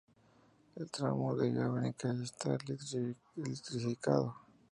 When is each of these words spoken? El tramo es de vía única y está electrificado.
El 0.77 0.89
tramo 0.89 1.31
es 1.33 1.37
de 1.37 1.51
vía 1.51 1.69
única 1.69 2.11
y 2.11 2.23
está 2.23 2.55
electrificado. 3.35 4.35